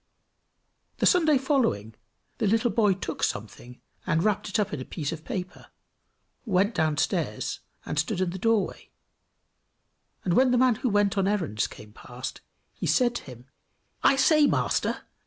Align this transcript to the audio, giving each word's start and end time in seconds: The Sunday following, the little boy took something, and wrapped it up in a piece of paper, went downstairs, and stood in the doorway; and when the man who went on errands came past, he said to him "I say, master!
The 0.97 1.05
Sunday 1.05 1.37
following, 1.37 1.93
the 2.39 2.47
little 2.47 2.71
boy 2.71 2.93
took 2.95 3.21
something, 3.21 3.79
and 4.07 4.23
wrapped 4.23 4.49
it 4.49 4.57
up 4.59 4.73
in 4.73 4.81
a 4.81 4.83
piece 4.83 5.11
of 5.11 5.23
paper, 5.23 5.67
went 6.43 6.73
downstairs, 6.73 7.59
and 7.85 7.99
stood 7.99 8.19
in 8.19 8.31
the 8.31 8.39
doorway; 8.39 8.89
and 10.25 10.33
when 10.33 10.49
the 10.49 10.57
man 10.57 10.73
who 10.81 10.89
went 10.89 11.19
on 11.19 11.27
errands 11.27 11.67
came 11.67 11.93
past, 11.93 12.41
he 12.73 12.87
said 12.87 13.13
to 13.13 13.23
him 13.25 13.45
"I 14.01 14.15
say, 14.15 14.47
master! 14.47 15.03